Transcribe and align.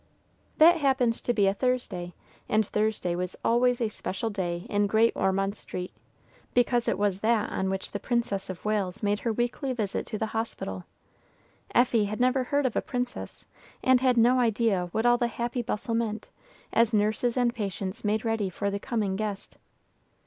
That 0.57 0.77
happened 0.77 1.13
to 1.25 1.31
be 1.31 1.45
a 1.45 1.53
Thursday, 1.53 2.15
and 2.49 2.65
Thursday 2.65 3.13
was 3.15 3.35
always 3.45 3.79
a 3.79 3.87
special 3.89 4.31
day 4.31 4.65
in 4.67 4.87
Great 4.87 5.13
Ormond 5.15 5.55
Street, 5.55 5.93
because 6.55 6.87
it 6.87 6.97
was 6.97 7.19
that 7.19 7.51
on 7.51 7.69
which 7.69 7.91
the 7.91 7.99
Princess 7.99 8.49
of 8.49 8.65
Wales 8.65 9.03
made 9.03 9.19
her 9.19 9.31
weekly 9.31 9.73
visit 9.73 10.07
to 10.07 10.17
the 10.17 10.25
hospital. 10.33 10.85
Effie 11.75 12.05
had 12.05 12.19
never 12.19 12.45
heard 12.45 12.65
of 12.65 12.75
a 12.75 12.81
princess, 12.81 13.45
and 13.83 14.01
had 14.01 14.17
no 14.17 14.39
idea 14.39 14.87
what 14.91 15.05
all 15.05 15.19
the 15.19 15.27
happy 15.27 15.61
bustle 15.61 15.93
meant, 15.93 16.29
as 16.73 16.95
nurses 16.95 17.37
and 17.37 17.53
patients 17.53 18.03
made 18.03 18.25
ready 18.25 18.49
for 18.49 18.71
the 18.71 18.79
coming 18.79 19.15
guest. 19.15 19.55